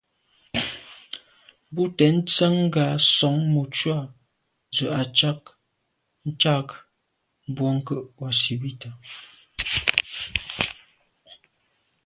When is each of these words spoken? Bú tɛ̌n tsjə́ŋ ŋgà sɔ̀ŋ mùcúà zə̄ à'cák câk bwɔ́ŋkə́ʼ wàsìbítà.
Bú 1.73 1.83
tɛ̌n 1.97 2.15
tsjə́ŋ 2.29 2.53
ŋgà 2.65 2.85
sɔ̀ŋ 3.15 3.35
mùcúà 3.53 3.99
zə̄ 4.75 4.89
à'cák 4.99 5.41
câk 6.41 6.69
bwɔ́ŋkə́ʼ 7.55 8.05
wàsìbítà. 8.19 8.89